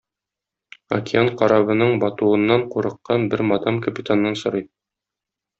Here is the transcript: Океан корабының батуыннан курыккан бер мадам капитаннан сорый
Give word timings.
Океан 0.97 1.27
корабының 1.41 1.93
батуыннан 2.05 2.65
курыккан 2.77 3.29
бер 3.35 3.47
мадам 3.53 3.81
капитаннан 3.89 4.43
сорый 4.45 4.71